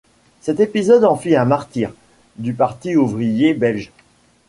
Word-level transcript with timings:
Cet 0.39 0.59
épisode 0.59 1.03
en 1.05 1.15
fit 1.15 1.35
un 1.35 1.45
martyr 1.45 1.93
du 2.37 2.55
parti 2.55 2.95
ouvrier 2.95 3.53
belge. 3.53 3.91